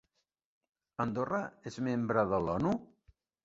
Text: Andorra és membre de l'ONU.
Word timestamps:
Andorra 1.05 1.43
és 1.73 1.79
membre 1.91 2.27
de 2.35 2.43
l'ONU. 2.49 2.77